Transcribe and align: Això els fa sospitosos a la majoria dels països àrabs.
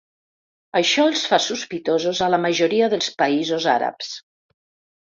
Això 0.79 1.05
els 1.09 1.25
fa 1.33 1.39
sospitosos 1.49 2.23
a 2.29 2.33
la 2.37 2.41
majoria 2.47 2.91
dels 2.95 3.13
països 3.23 3.71
àrabs. 3.79 4.15